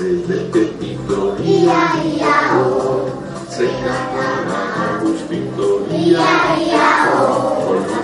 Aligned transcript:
Ia, 0.00 1.82
ia, 2.02 2.36
oh. 2.56 3.04
Se 3.50 3.66
cantaba 3.66 4.96
Agustito. 4.96 5.86
Ia, 5.90 6.56
ia, 6.56 7.12
oh. 7.12 8.01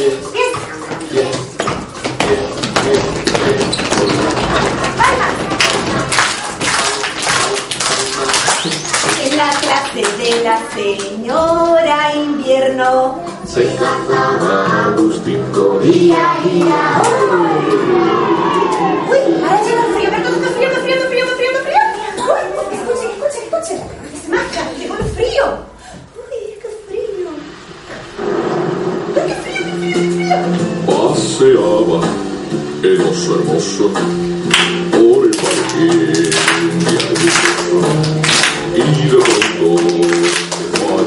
En 0.00 0.06
la 9.36 9.50
clase 9.60 10.02
de 10.16 10.42
la 10.42 10.58
señora 10.74 12.14
invierno. 12.14 13.18
Se 13.46 13.76
cantaba 13.76 14.86
Agustito. 14.86 15.82
Ia, 15.84 16.32
el 31.98 33.00
oso 33.00 33.34
hermoso 33.34 33.90
por 34.92 35.24
el 35.24 35.30
parque 35.32 36.30
lluvioso 36.86 37.78
y 38.76 38.78
de 39.08 39.16
pronto 39.18 39.66
empezó 40.30 40.94
a 40.94 41.04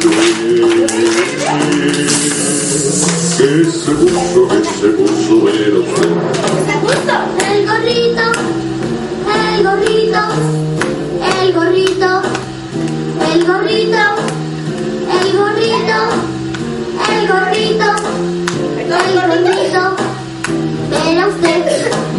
que 3.37 3.49
se 3.71 3.91
puso, 3.91 4.47
que 4.49 4.59
se 4.81 4.87
puso 4.89 5.33
el 5.49 5.73
oso 5.77 6.03
¿Está 6.59 6.73
a 6.73 6.81
gusto? 6.81 7.15
El 7.49 7.59
gorrito, 7.65 8.25
el 9.33 9.63
gorrito, 9.63 10.21
el 11.41 11.49
gorrito, 11.53 12.11
el 13.33 13.39
gorrito, 13.45 14.22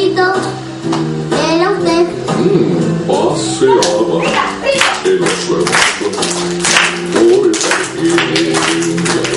el 0.00 0.14
gorrito. 0.14 0.32
Era 1.52 1.70
usted. 1.72 2.06
paseaba 3.06 4.22
el 5.04 5.22
oso 5.22 5.52
hermoso 5.56 6.04
por 7.12 7.42
el 7.46 7.52
parque 7.52 8.08
un 8.08 8.20
día 8.34 8.52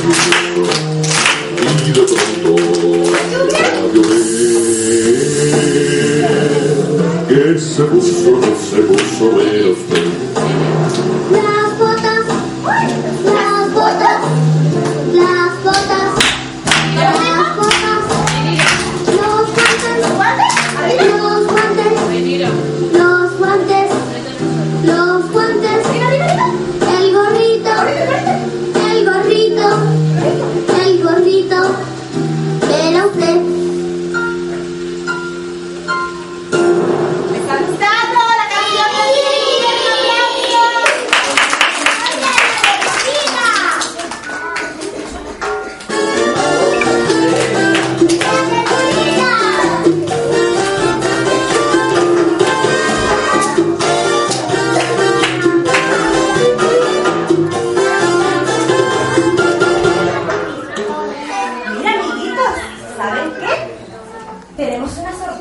lluvioso 0.04 0.64
y 1.86 1.92
de 1.92 2.02
pronto 2.04 2.20
empezó 2.34 2.56
a 3.14 3.78
llover 3.94 4.24
que 7.28 7.44
se 7.60 7.84
puso, 7.84 8.30
que 8.40 8.54
se 8.70 8.80
puso 8.84 9.26